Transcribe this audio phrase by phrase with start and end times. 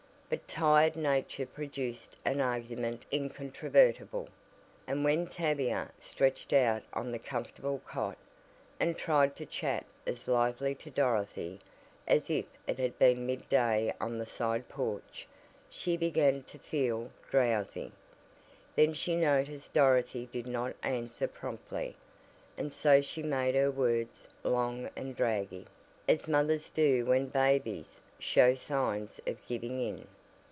[0.33, 4.29] But tired nature produced an argument incontrovertible,
[4.87, 8.17] and when Tavia stretched out on the comfortable cot,
[8.79, 11.59] and tried to chat as lively to Dorothy
[12.07, 15.27] as if it had been mid day on the side porch,
[15.69, 17.91] she began to feel drowsy,
[18.73, 21.97] then she noticed Dorothy did not answer promptly,
[22.57, 25.67] and so she made her words "long and draggy"
[26.07, 30.07] as mothers do when babies show signs of "giving in."